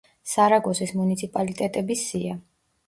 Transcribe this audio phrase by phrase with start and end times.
[0.29, 2.41] სარაგოსის მუნიციპალიტეტების სია.